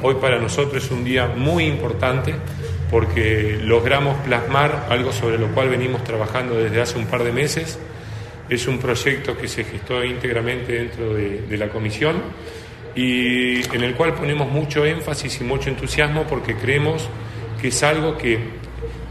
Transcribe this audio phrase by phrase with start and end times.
[0.00, 2.32] Hoy para nosotros es un día muy importante
[2.88, 7.80] porque logramos plasmar algo sobre lo cual venimos trabajando desde hace un par de meses.
[8.48, 12.22] Es un proyecto que se gestó íntegramente dentro de, la comisión
[12.94, 17.08] y en el cual ponemos mucho énfasis y mucho entusiasmo porque creemos
[17.60, 18.38] que es algo que,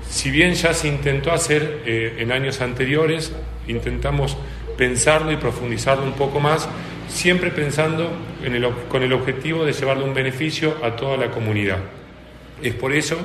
[0.10, 3.34] si bien ya se intentó hacer eh, en años anteriores,
[3.68, 4.38] intentamos
[4.78, 6.70] pensarlo y profundizarlo un poco más
[7.08, 8.12] siempre pensando
[8.90, 11.80] con el objetivo de llevarle un beneficio a toda la comunidad.
[12.62, 13.18] Es por eso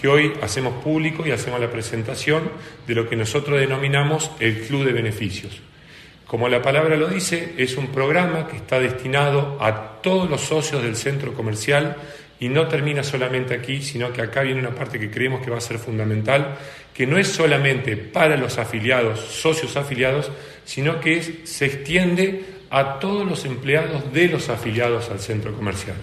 [0.00, 2.50] que hoy hacemos público y hacemos la presentación
[2.86, 5.60] de lo que nosotros denominamos el Club de Beneficios.
[6.26, 10.82] Como la palabra lo dice, es un programa que está destinado a todos los socios
[10.82, 11.96] del centro comercial
[12.40, 15.58] y no termina solamente aquí, sino que acá viene una parte que creemos que va
[15.58, 16.56] a ser fundamental,
[16.92, 20.30] que no es solamente para los afiliados, socios afiliados,
[20.64, 25.96] sino que se extiende a todos los empleados de los afiliados al centro comercial.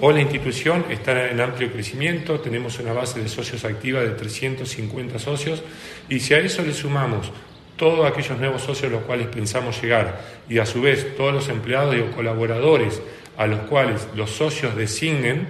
[0.00, 5.18] Hoy la institución está en amplio crecimiento, tenemos una base de socios activa de 350
[5.18, 5.62] socios
[6.08, 7.30] y si a eso le sumamos
[7.76, 11.48] todos aquellos nuevos socios a los cuales pensamos llegar y a su vez todos los
[11.48, 13.00] empleados y colaboradores
[13.36, 15.46] a los cuales los socios designen,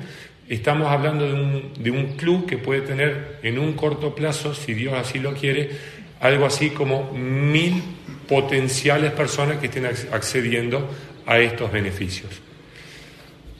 [0.48, 4.74] estamos hablando de un, de un club que puede tener en un corto plazo, si
[4.74, 5.70] Dios así lo quiere,
[6.20, 7.82] algo así como mil
[8.32, 10.88] potenciales personas que estén accediendo
[11.26, 12.30] a estos beneficios.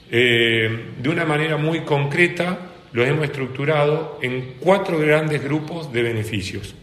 [0.09, 2.57] Eh, de una manera muy concreta,
[2.91, 6.73] lo hemos estructurado en cuatro grandes grupos de beneficios.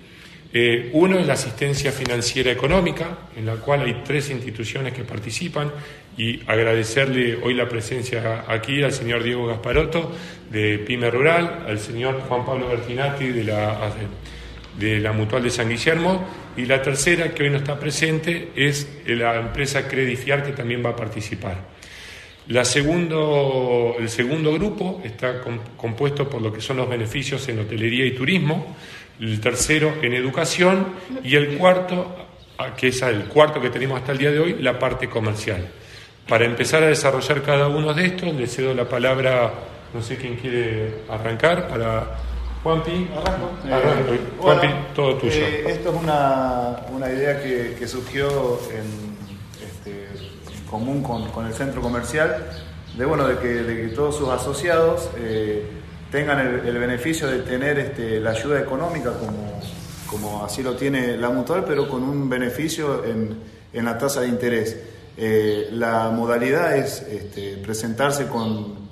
[0.53, 5.73] Eh, uno es la asistencia financiera económica, en la cual hay tres instituciones que participan,
[6.17, 10.13] y agradecerle hoy la presencia aquí al señor Diego Gasparotto
[10.49, 13.91] de Pyme Rural, al señor Juan Pablo Bertinati de la
[14.79, 16.25] de la Mutual de San Guillermo
[16.57, 20.91] y la tercera que hoy no está presente es la empresa Credifiar que también va
[20.91, 21.57] a participar.
[22.49, 25.41] La segundo, el segundo grupo está
[25.77, 28.77] compuesto por lo que son los beneficios en hotelería y turismo,
[29.21, 30.87] el tercero en educación
[31.23, 32.17] y el cuarto,
[32.77, 35.69] que es el cuarto que tenemos hasta el día de hoy, la parte comercial.
[36.27, 39.53] Para empezar a desarrollar cada uno de estos, le cedo la palabra,
[39.93, 42.17] no sé quién quiere arrancar, para
[42.63, 43.51] Juanpi, arranco.
[43.65, 45.33] Eh, Juanpi, todo tuyo.
[45.33, 49.17] Eh, esto es una, una idea que, que surgió en,
[49.67, 50.07] este,
[50.69, 52.47] común con, con, el centro comercial,
[52.97, 55.65] de, bueno, de, que, de que todos sus asociados eh,
[56.11, 59.61] tengan el, beneficio de tener este, la ayuda económica como,
[60.07, 63.39] como así lo tiene la mutual, pero con un beneficio en,
[63.73, 64.77] en la tasa de interés.
[65.73, 68.91] la modalidad es este, presentarse con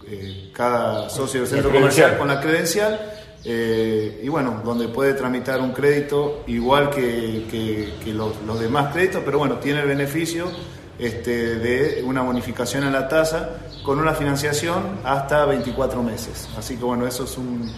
[0.54, 5.72] cada socio del centro comercial con la credencial eh, y bueno, donde puede tramitar un
[5.72, 10.50] crédito igual que, los, demás créditos, pero bueno, tiene el beneficio
[10.98, 16.48] este, de una bonificación en la tasa con una financiación hasta 24 meses.
[16.58, 17.70] Así que bueno, eso es un,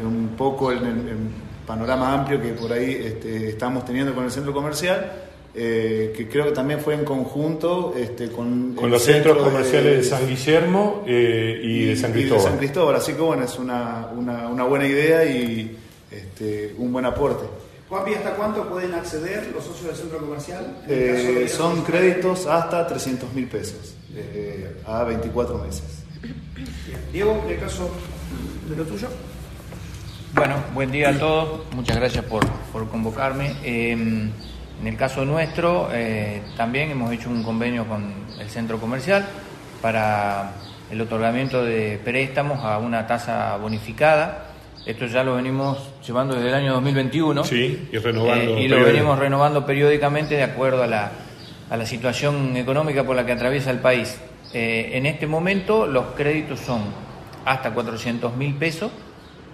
[0.00, 0.80] un poco el,
[1.66, 5.10] panorama amplio que por ahí este, estamos teniendo con el centro comercial.
[5.58, 10.04] Eh, que creo que también fue en conjunto este, con, con los centros comerciales de,
[10.04, 12.44] San Guillermo eh, y, de San Cristóbal.
[12.44, 15.74] San Cristóbal, así que bueno, es una, una, una buena idea y
[16.10, 17.46] este, un buen aporte.
[17.88, 20.76] Juanpi, ¿hasta cuánto pueden acceder los socios del centro comercial?
[20.88, 23.94] Eh, son créditos hasta 300 mil pesos
[24.84, 26.04] a 24 meses.
[27.14, 27.88] Diego, en el caso
[28.68, 29.08] de lo tuyo.
[30.34, 31.62] Bueno, buen día a todos.
[31.74, 33.54] Muchas gracias por, por convocarme.
[34.80, 39.26] En el caso nuestro, eh, también hemos hecho un convenio con el centro comercial
[39.80, 40.52] para
[40.90, 44.50] el otorgamiento de préstamos a una tasa bonificada.
[44.84, 47.44] Esto ya lo venimos llevando desde el año 2021.
[47.44, 48.56] Sí, y renovando.
[48.56, 51.10] Eh, y lo venimos renovando periódicamente de acuerdo a la,
[51.70, 54.18] a la situación económica por la que atraviesa el país.
[54.52, 56.82] Eh, en este momento los créditos son
[57.44, 58.92] hasta 400 mil pesos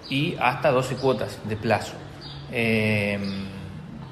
[0.09, 1.93] y hasta 12 cuotas de plazo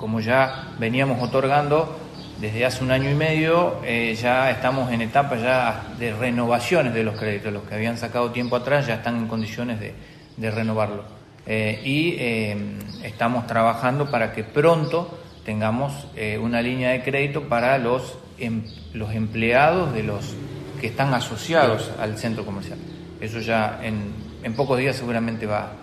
[0.02, 1.98] como ya veníamos otorgando
[2.42, 7.04] desde hace un año y medio, eh, ya estamos en etapa ya de renovaciones de
[7.04, 7.54] los créditos.
[7.54, 11.04] Los que habían sacado tiempo atrás ya están en condiciones de, renovarlo.
[11.46, 12.58] Eh, y eh,
[13.04, 16.08] estamos trabajando para que pronto tengamos
[16.40, 18.64] una línea de crédito para los, em,
[18.94, 20.36] los empleados de los
[20.80, 22.80] que están asociados al centro comercial.
[23.20, 25.74] Eso ya en, pocos días seguramente va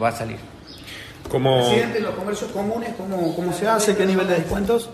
[0.00, 0.51] a salir.
[1.32, 1.66] Como...
[1.66, 3.96] Presidente, los comercios comunes, ¿cómo, ¿cómo, se hace?
[3.96, 4.90] ¿Qué nivel de descuentos?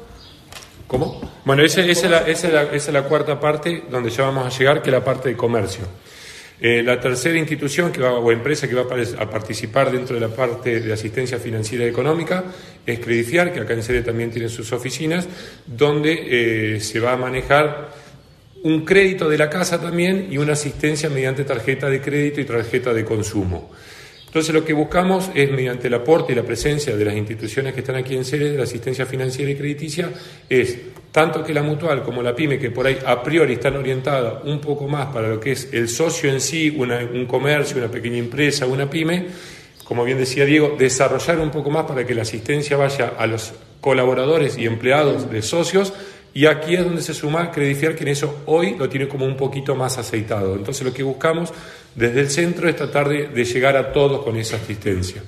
[0.86, 1.20] ¿Cómo?
[1.44, 4.90] Bueno, esa, es la, esa, es la, cuarta parte donde ya vamos a llegar, que
[4.90, 5.84] es la parte de comercio.
[6.60, 10.28] Eh, la tercera institución que va, o empresa que va a participar dentro de la
[10.28, 12.44] parte de asistencia financiera y económica
[12.86, 15.26] es Credifiar, que acá en sede también tiene sus oficinas,
[15.66, 17.88] donde eh, se va a manejar
[18.62, 22.94] un crédito de la casa también y una asistencia mediante tarjeta de crédito y tarjeta
[22.94, 23.72] de consumo.
[24.28, 27.80] Entonces lo que buscamos es, mediante el aporte y la presencia de las instituciones que
[27.80, 30.10] están aquí en Ceres, de la asistencia financiera y crediticia,
[30.48, 30.76] es
[31.10, 34.60] tanto que la mutual como la pyme, que por ahí a priori están orientadas un
[34.60, 38.66] poco más para lo que es el socio en sí, un comercio, una pequeña empresa,
[38.66, 39.26] una pyme,
[39.84, 43.54] como bien decía Diego, desarrollar un poco más para que la asistencia vaya a los
[43.80, 45.94] colaboradores y empleados de socios,
[46.34, 49.36] y aquí es donde se suma Credifiar, que en eso hoy lo tiene como un
[49.36, 50.54] poquito más aceitado.
[50.54, 51.52] Entonces lo que buscamos
[51.94, 55.22] desde el centro es tratar de, llegar a todos con esa asistencia.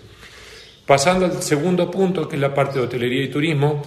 [0.86, 3.82] Pasando al segundo punto, que es la parte de hotelería y turismo,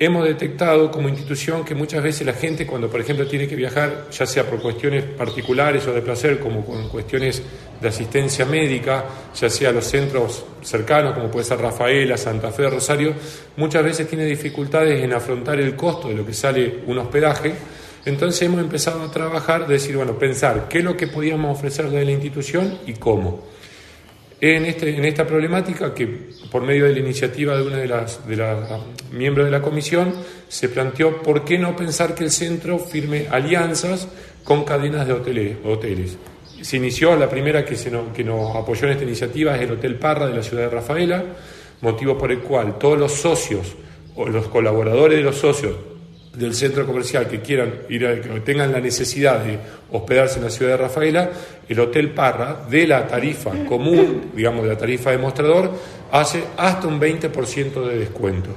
[0.00, 4.06] hemos detectado como institución que muchas veces la gente cuando, por ejemplo, tiene que viajar,
[4.10, 7.42] ya sea por cuestiones particulares o de placer, como con cuestiones
[7.80, 9.04] de asistencia médica,
[9.34, 13.12] ya sea a los centros cercanos, como puede ser Rafaela, Santa Fe, Rosario,
[13.56, 17.54] muchas veces tiene dificultades en afrontar el costo de lo que sale un hospedaje.
[18.04, 22.04] Entonces hemos empezado a trabajar, decir, bueno, pensar qué es lo que podíamos ofrecerle a
[22.04, 23.44] la institución y cómo.
[24.40, 26.06] En, este, en esta problemática, que
[26.50, 28.36] por medio de la iniciativa de una de las, de
[29.12, 30.14] miembros de la comisión,
[30.48, 34.06] se planteó por qué no pensar que el centro firme alianzas
[34.44, 35.56] con cadenas de hoteles.
[35.64, 36.16] hoteles.
[36.62, 39.96] Se inició, la primera que, se que nos apoyó en esta iniciativa es el Hotel
[39.96, 41.24] Parra de la ciudad de Rafaela,
[41.80, 43.74] motivo por el cual todos los socios
[44.14, 45.74] o los colaboradores de los socios
[46.38, 49.58] del centro comercial que quieran ir a, que tengan la necesidad de
[49.90, 51.30] hospedarse en la ciudad de Rafaela,
[51.68, 55.72] el Hotel Parra, de la tarifa común, digamos de la tarifa de mostrador,
[56.12, 58.50] hace hasta un 20% de descuento.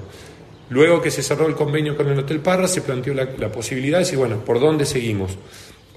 [0.69, 4.03] Luego que se cerró el convenio con el Hotel Parra, se planteó la, posibilidad de
[4.05, 5.37] decir, bueno, ¿por dónde seguimos?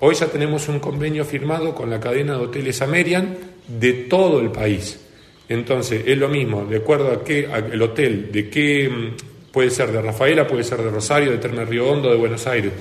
[0.00, 3.36] Hoy ya tenemos un convenio firmado con la cadena de hoteles Amerian
[3.68, 5.00] de todo el país.
[5.48, 9.92] Entonces, es lo mismo, de acuerdo a qué el hotel, de qué mm, Puede ser
[9.92, 12.72] de Rafaela, puede ser de Rosario, de Terme Río Hondo, de Buenos Aires.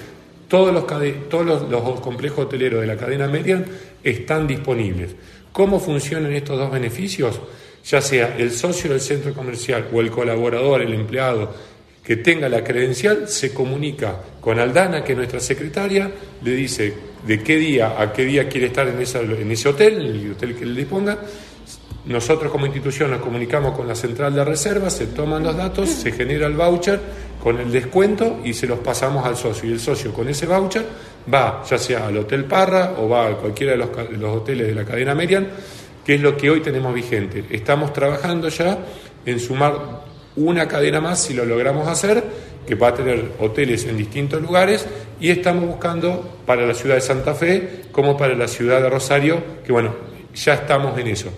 [0.47, 0.87] Todos los,
[1.29, 3.63] todos los, complejos hoteleros de la cadena media
[4.03, 5.11] están disponibles.
[5.51, 7.39] ¿Cómo funcionan estos dos beneficios?
[7.85, 11.53] Ya sea el socio del centro comercial o el colaborador, el empleado
[12.03, 16.09] que tenga la credencial, se comunica con Aldana, que es nuestra secretaria,
[16.43, 16.91] le dice
[17.25, 20.65] de qué día a qué día quiere estar en, en ese hotel, el hotel que
[20.65, 21.19] le disponga,
[22.05, 26.11] nosotros como institución nos comunicamos con la central de reservas, se toman los datos, se
[26.11, 26.99] genera el voucher
[27.41, 29.69] con el descuento y se los pasamos al socio.
[29.69, 30.85] Y el socio con ese voucher
[31.33, 34.83] va ya sea al Hotel Parra o va a cualquiera de los, hoteles de la
[34.83, 35.47] cadena Merian,
[36.05, 37.45] que es lo que hoy tenemos vigente.
[37.49, 38.77] Estamos trabajando ya
[39.25, 40.03] en sumar
[40.35, 42.21] una cadena más, si lo logramos hacer,
[42.67, 44.85] que va a tener hoteles en distintos lugares
[45.21, 49.41] y estamos buscando para la ciudad de Santa Fe como para la ciudad de Rosario,
[49.65, 49.95] que bueno,
[50.33, 51.29] ya estamos en eso.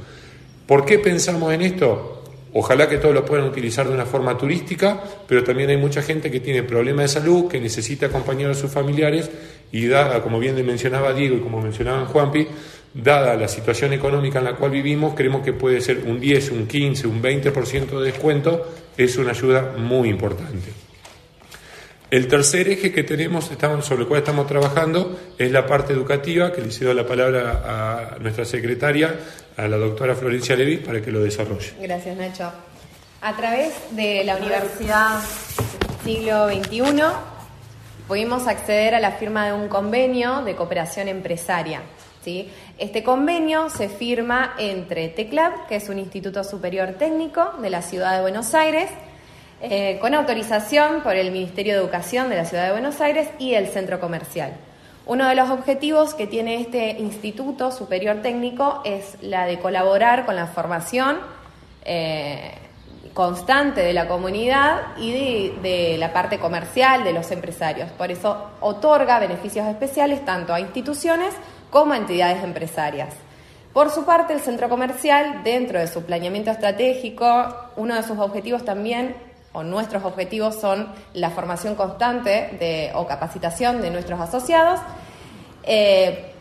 [0.68, 2.24] ¿Por qué pensamos en esto?
[2.54, 6.32] Ojalá que todos lo puedan utilizar de una forma turística, pero también hay mucha gente
[6.32, 9.30] que tiene problemas de salud, que necesita acompañar a sus familiares
[9.72, 12.48] y dada, como bien mencionaba Diego y como mencionaba Juanpi,
[12.94, 16.66] dada la situación económica en la cual vivimos, creemos que puede ser un 10, un
[16.66, 18.66] 15, un 20% de descuento,
[18.96, 20.86] es una ayuda muy importante.
[22.10, 23.52] El tercer eje que tenemos,
[23.82, 28.20] sobre el cual estamos trabajando, es la parte educativa, que le cedo la palabra a
[28.20, 29.16] nuestra secretaria,
[29.58, 31.74] a la doctora Florencia Levi, para que lo desarrolle.
[31.82, 32.52] Gracias, Nacho.
[33.22, 35.20] A través de la Universidad
[36.04, 36.84] Siglo XXI
[38.08, 41.82] pudimos acceder a la firma de un convenio de cooperación empresaria.
[42.24, 42.50] ¿sí?
[42.78, 48.16] Este convenio se firma entre TECLAB, que es un instituto superior técnico de la ciudad
[48.16, 48.90] de Buenos Aires,
[49.62, 53.56] eh, con autorización por el Ministerio de Educación de la Ciudad de Buenos Aires y
[53.56, 54.54] el Centro Comercial.
[55.08, 60.36] Uno de los objetivos que tiene este Instituto Superior Técnico es la de colaborar con
[60.36, 61.20] la formación
[61.84, 62.56] eh,
[63.14, 67.92] constante de la comunidad y de, de, la parte comercial de los empresarios.
[67.92, 71.36] Por eso otorga beneficios especiales tanto a instituciones
[71.70, 73.14] como a entidades empresarias.
[73.74, 78.66] Por su parte, el centro comercial, dentro de su planeamiento estratégico, uno de sus objetivos
[78.66, 79.16] también
[79.56, 84.82] o nuestros objetivos son la formación constante de, o capacitación de nuestros asociados.
[85.64, 86.34] Eh,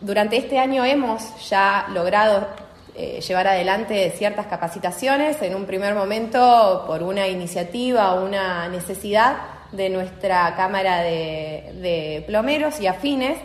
[0.00, 2.48] durante este año hemos ya logrado
[2.94, 9.36] eh, llevar adelante ciertas capacitaciones, en un primer momento por una iniciativa o una necesidad
[9.70, 13.38] de nuestra Cámara de, Plomeros y Afines,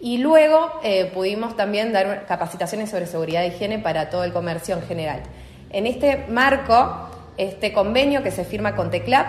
[0.00, 4.74] y luego eh, pudimos también dar capacitaciones sobre seguridad e higiene para todo el comercio
[4.74, 5.22] en general.
[5.70, 9.26] En este marco, este convenio que se firma con TECLAP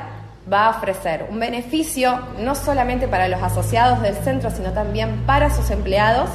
[0.51, 5.49] va a ofrecer un beneficio no solamente para los asociados del centro, sino también para
[5.49, 6.29] sus empleados,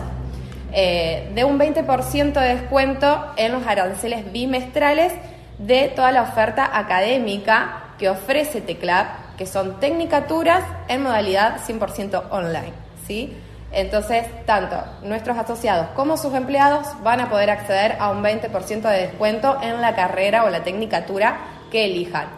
[0.72, 5.12] eh, de un 20% de descuento en los aranceles bimestrales
[5.58, 12.72] de toda la oferta académica que ofrece TECLAP, que son tecnicaturas en modalidad 100% online.
[13.06, 13.36] ¿sí?
[13.72, 19.06] Entonces, tanto nuestros asociados como sus empleados van a poder acceder a un 20% de
[19.06, 21.38] descuento en la carrera o la tecnicatura
[21.70, 22.28] que elijan.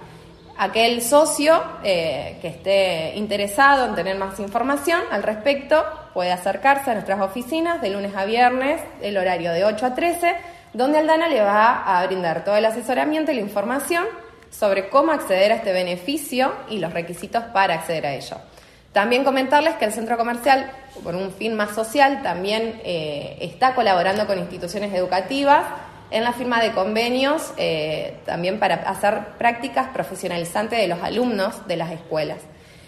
[0.62, 5.82] Aquel socio eh, que esté interesado en tener más información al respecto
[6.12, 10.36] puede acercarse a nuestras oficinas de lunes a viernes, el horario de 8 a 13,
[10.74, 14.04] donde Aldana le va a brindar todo el asesoramiento y la información
[14.50, 18.36] sobre cómo acceder a este beneficio y los requisitos para acceder a ello.
[18.92, 20.70] También comentarles que el centro comercial,
[21.02, 25.64] por un fin más social, también eh, está colaborando con instituciones educativas
[26.10, 31.76] en la firma de convenios, eh, también para hacer prácticas profesionalizantes de los alumnos de
[31.76, 32.38] las escuelas.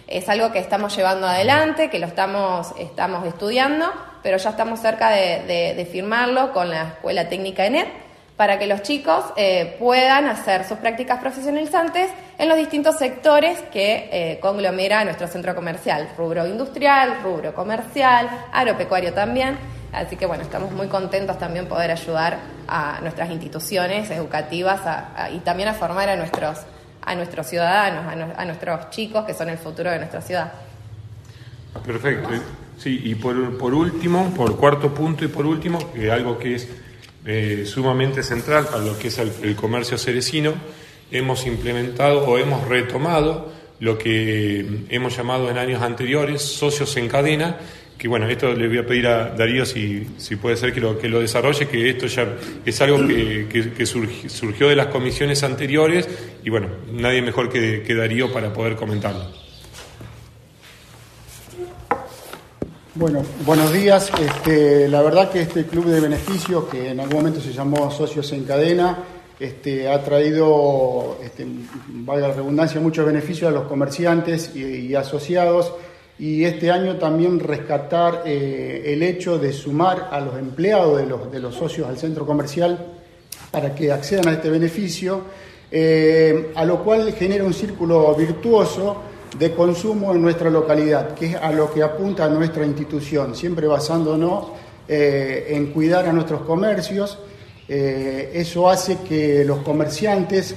[0.08, 3.90] Es algo que estamos llevando adelante, que lo estamos, estamos estudiando,
[4.22, 7.88] pero ya estamos cerca de, firmarlo con la Escuela Técnica ENET
[8.36, 14.08] para que los chicos eh, puedan hacer sus prácticas profesionalizantes en los distintos sectores que
[14.10, 19.56] eh, conglomera nuestro centro comercial, rubro industrial, rubro comercial, agropecuario también.
[19.92, 22.38] Así que bueno, estamos muy contentos también poder ayudar
[22.74, 24.80] a nuestras instituciones educativas
[25.34, 26.60] y también a formar a nuestros,
[27.02, 30.52] a nuestros ciudadanos, a, nuestros chicos que son el futuro de nuestra ciudad.
[31.84, 32.30] Perfecto.
[32.78, 35.78] Sí, y por, por último, por cuarto punto y por último,
[36.10, 36.68] algo que es
[37.26, 40.54] eh, sumamente central para lo que es el, comercio cerecino,
[41.10, 47.58] hemos implementado o hemos retomado lo que hemos llamado en años anteriores socios en cadena,
[47.99, 50.99] que bueno, esto le voy a pedir a Darío si, si puede ser que lo,
[50.99, 52.26] que lo desarrolle, que esto ya
[52.64, 53.87] es algo que,
[54.28, 56.08] surgió, de las comisiones anteriores
[56.42, 59.42] y bueno, nadie mejor que, que Darío para poder comentarlo.
[62.94, 64.12] Bueno, buenos días.
[64.20, 68.30] Este, la verdad que este club de beneficios, que en algún momento se llamó Socios
[68.32, 68.99] en Cadena,
[69.40, 71.46] este, ha traído, este,
[71.88, 75.72] valga la redundancia, muchos beneficios a los comerciantes y, asociados.
[76.19, 81.33] Y este año también rescatar eh, el hecho de sumar a los empleados de los,
[81.33, 82.78] de los socios al centro comercial
[83.50, 85.23] para que accedan a este beneficio,
[85.71, 89.02] eh, a lo cual genera un círculo virtuoso
[89.38, 94.49] de consumo en nuestra localidad, que es a lo que apunta nuestra institución, siempre basándonos
[94.87, 97.19] eh, en cuidar a nuestros comercios.
[97.66, 100.54] Eso hace que los comerciantes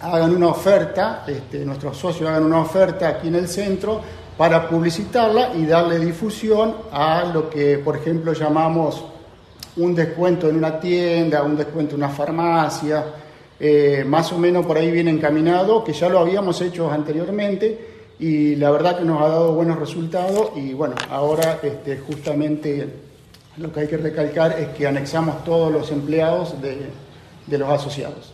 [0.00, 4.00] hagan una oferta, este, nuestros socios hagan una oferta aquí en el centro
[4.38, 9.04] para publicitarla y darle difusión a lo que, por ejemplo, llamamos
[9.76, 13.04] un descuento en una tienda, un descuento en una farmacia,
[13.58, 18.54] eh, más o menos por ahí viene encaminado, que ya lo habíamos hecho anteriormente y
[18.54, 22.88] la verdad que nos ha dado buenos resultados y bueno, ahora este, justamente
[23.56, 28.32] lo que hay que recalcar es que anexamos todos los empleados de, los asociados.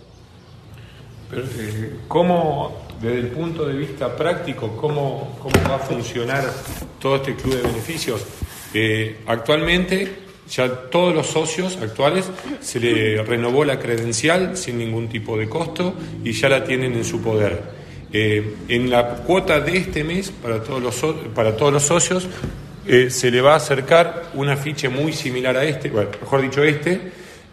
[1.32, 6.44] Eh, ¿Cómo, desde el punto de vista práctico, cómo, cómo va a funcionar
[6.98, 8.24] todo este club de beneficios?
[8.72, 12.28] Eh, actualmente ya todos los socios actuales
[12.60, 17.04] se le renovó la credencial sin ningún tipo de costo y ya la tienen en
[17.04, 17.62] su poder.
[18.12, 22.28] Eh, en la cuota de este mes, para todos los, para todos los socios,
[22.86, 26.62] eh, se le va a acercar un afiche muy similar a este, bueno, mejor dicho
[26.62, 27.00] este,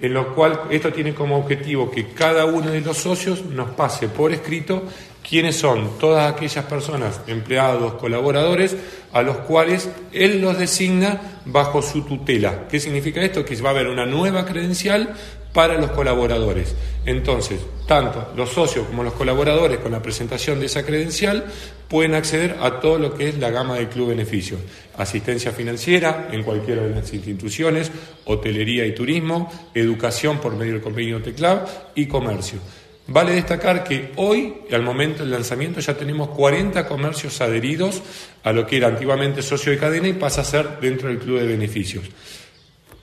[0.02, 4.08] en lo cual esto tiene como objetivo que cada uno de los socios nos pase
[4.10, 4.84] por escrito
[5.28, 8.76] quiénes son todas aquellas personas, empleados, colaboradores,
[9.14, 12.68] a los cuales él los designa bajo su tutela.
[12.68, 13.46] ¿Qué significa esto?
[13.46, 15.14] Que va a haber una nueva credencial
[15.54, 16.76] para los colaboradores.
[17.06, 21.46] Entonces, tanto los socios como los colaboradores con la presentación de esa credencial
[21.88, 24.62] pueden acceder a todo lo que es la gama del Club Beneficios.
[24.98, 27.92] Asistencia financiera en cualquiera de las instituciones,
[28.26, 32.60] hotelería y turismo, educación por medio del convenio TECLAB y comercio.
[33.08, 38.02] Vale destacar que hoy, al momento del lanzamiento, ya tenemos 40 comercios adheridos
[38.44, 41.40] a lo que era antiguamente socio de cadena y pasa a ser dentro del Club
[41.40, 42.06] de Beneficios.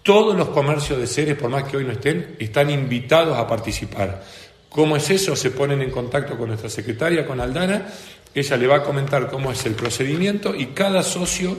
[0.09, 4.25] Todos los comercios de seres, por más que hoy no estén, están invitados a participar.
[4.71, 5.37] ¿Cómo es eso?
[5.37, 7.89] Se ponen en contacto con nuestra secretaria, con Aldana,
[8.35, 11.59] ella le va a comentar cómo es el procedimiento y cada socio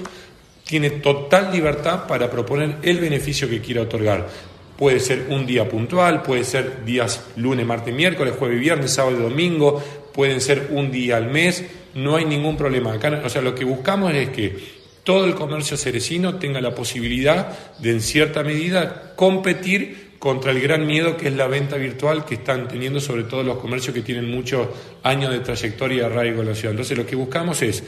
[0.65, 4.27] tiene total libertad para proponer el beneficio que quiera otorgar.
[4.75, 9.21] Puede ser un día puntual, puede ser días lunes, martes, miércoles, jueves, viernes, sábado y
[9.21, 9.79] domingo,
[10.11, 11.63] pueden ser un día al mes,
[11.93, 12.93] no hay ningún problema.
[12.93, 14.78] Acá, o sea, lo que buscamos es que
[15.09, 20.85] todo el comercio cerecino tenga la posibilidad de, en cierta medida, competir contra el gran
[20.85, 24.29] miedo que es la venta virtual que están teniendo sobre todo los comercios que tienen
[24.29, 24.67] muchos
[25.01, 26.73] años de trayectoria y arraigo en la ciudad.
[26.73, 27.83] Entonces lo que buscamos es,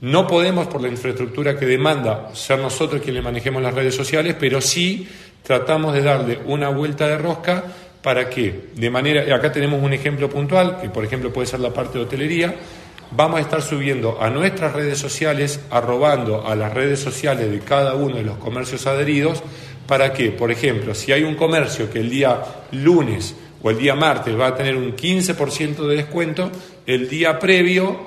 [0.00, 4.62] no podemos por la infraestructura que demanda ser nosotros quienes manejemos las redes sociales, pero
[4.62, 5.06] sí
[5.42, 7.62] tratamos de darle una vuelta de rosca
[8.00, 11.74] para que, de manera, acá tenemos un ejemplo puntual, que por ejemplo puede ser la
[11.74, 12.54] parte de hotelería,
[13.16, 17.94] vamos a estar subiendo a nuestras redes sociales, arrobando a las redes sociales de cada
[17.94, 19.42] uno de los comercios adheridos,
[19.86, 22.42] para que, por ejemplo, si hay un comercio que el día
[22.72, 26.50] lunes o el día martes va a tener un 15% de descuento,
[26.86, 28.06] el día previo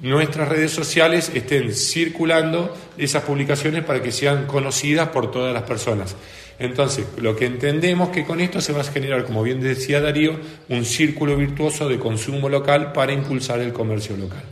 [0.00, 6.14] nuestras redes sociales estén circulando esas publicaciones para que sean conocidas por todas las personas.
[6.58, 10.36] Entonces, lo que entendemos que con esto se va a generar, como bien decía Darío,
[10.68, 14.42] un círculo virtuoso de consumo local para impulsar el comercio local.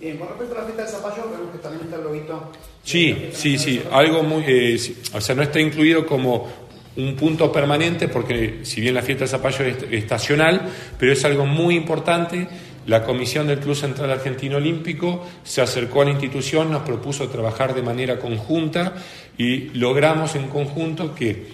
[0.00, 2.52] Bien, con respecto a la fiesta del zapallo, vemos que también está el lobito.
[2.82, 4.78] Sí, sí, sí, algo muy, eh,
[5.14, 6.64] o sea, no está incluido como
[6.96, 11.46] un punto permanente porque si bien la fiesta del zapallo es estacional, pero es algo
[11.46, 12.46] muy importante
[12.86, 17.74] la comisión del Club Central Argentino Olímpico se acercó a la institución, nos propuso trabajar
[17.74, 18.94] de manera conjunta
[19.38, 21.46] y logramos en conjunto que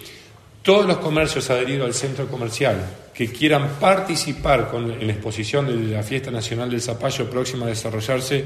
[0.61, 2.77] todos los comercios adheridos al centro comercial
[3.13, 7.69] que quieran participar con, en la exposición de la Fiesta Nacional del Zapallo próxima a
[7.69, 8.45] desarrollarse,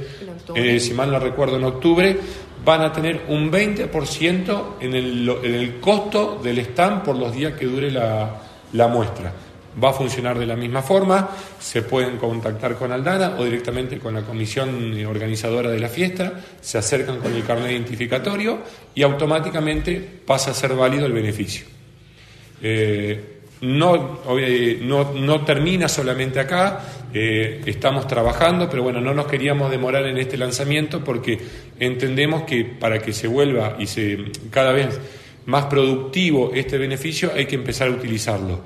[0.56, 2.18] eh, si mal no recuerdo, en octubre,
[2.64, 7.54] van a tener un 20% en el, en el costo del stand por los días
[7.54, 9.34] que dure la muestra
[9.82, 11.30] va a funcionar de la misma forma,
[11.60, 16.78] se pueden contactar con Aldana o directamente con la comisión organizadora de la fiesta, se
[16.78, 18.60] acercan con el carnet identificatorio
[18.94, 21.66] y automáticamente pasa a ser válido el beneficio.
[22.62, 24.20] Eh, no,
[24.82, 26.82] no, termina solamente acá,
[27.14, 31.40] eh, estamos trabajando, pero bueno, no nos queríamos demorar en este lanzamiento porque
[31.80, 34.18] entendemos que para que se vuelva y se
[34.52, 35.00] cada vez
[35.46, 38.62] más productivo este beneficio hay que empezar a utilizarlo.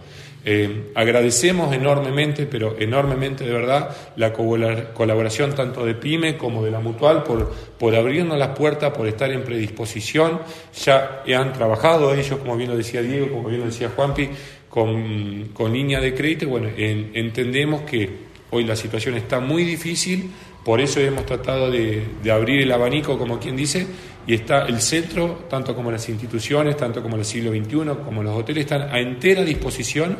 [0.45, 6.79] Eh, agradecemos enormemente, pero enormemente de verdad, la colaboración tanto de PYME como de la
[6.79, 10.39] Mutual por, por abrirnos las puertas, por estar en predisposición.
[10.83, 14.29] Ya han trabajado ellos, como bien lo decía Diego, como bien lo decía Juanpi,
[14.69, 16.47] con, con línea de crédito.
[16.47, 18.09] Bueno, entendemos que
[18.51, 20.31] hoy la situación está muy difícil,
[20.69, 23.87] por eso hemos tratado de, abrir el abanico, como quien dice,
[24.27, 28.37] y está el centro, tanto como las instituciones, tanto como el siglo XXI, como los
[28.37, 30.15] hoteles, están a entera disposición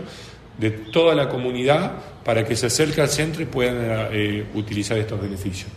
[0.58, 1.92] de toda la comunidad
[2.26, 5.70] para que se acerque al centro y puedan eh, utilizar estos beneficios.